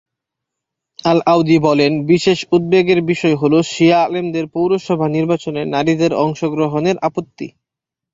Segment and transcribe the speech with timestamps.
[1.03, 7.47] আল-আওধী বলেন, বিশেষ উদ্বেগের বিষয় হল শিয়া আলেমদের পৌরসভা নির্বাচনে নারীদের অংশগ্রহণের আপত্তি।